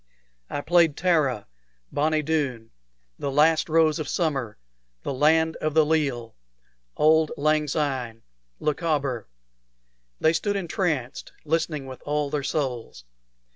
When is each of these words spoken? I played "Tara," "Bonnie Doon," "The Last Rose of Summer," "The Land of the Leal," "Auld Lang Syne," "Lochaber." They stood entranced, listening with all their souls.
I 0.49 0.61
played 0.61 0.97
"Tara," 0.97 1.45
"Bonnie 1.91 2.23
Doon," 2.23 2.71
"The 3.19 3.29
Last 3.29 3.69
Rose 3.69 3.99
of 3.99 4.07
Summer," 4.09 4.57
"The 5.03 5.13
Land 5.13 5.57
of 5.57 5.75
the 5.75 5.85
Leal," 5.85 6.35
"Auld 6.95 7.31
Lang 7.37 7.67
Syne," 7.67 8.23
"Lochaber." 8.59 9.27
They 10.19 10.33
stood 10.33 10.55
entranced, 10.55 11.33
listening 11.45 11.85
with 11.85 12.01
all 12.03 12.31
their 12.31 12.41
souls. 12.41 13.05